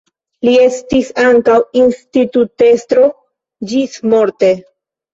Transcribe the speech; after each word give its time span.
Li 0.47 0.53
estis 0.63 1.11
ankaŭ 1.25 1.59
institutestro 1.83 3.09
ĝismorte. 3.73 4.55